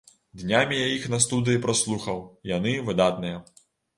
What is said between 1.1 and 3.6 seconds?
на студыі праслухаў, яны выдатныя.